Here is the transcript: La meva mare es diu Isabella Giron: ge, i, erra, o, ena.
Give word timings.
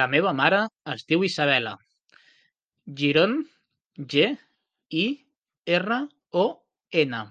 La 0.00 0.04
meva 0.10 0.32
mare 0.40 0.58
es 0.92 1.00
diu 1.12 1.24
Isabella 1.28 1.72
Giron: 3.00 3.34
ge, 4.12 4.28
i, 5.00 5.02
erra, 5.80 5.98
o, 6.44 6.46
ena. 7.04 7.24